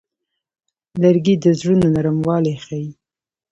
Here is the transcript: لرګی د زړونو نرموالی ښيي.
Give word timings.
لرګی 1.01 1.35
د 1.43 1.45
زړونو 1.59 1.85
نرموالی 1.95 2.55
ښيي. 2.65 2.89